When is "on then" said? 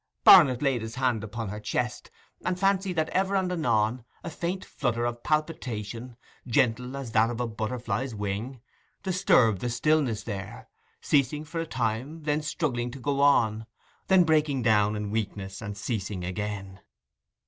13.21-14.23